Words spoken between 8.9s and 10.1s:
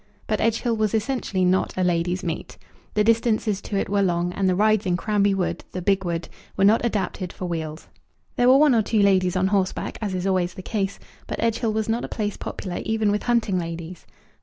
ladies on horseback,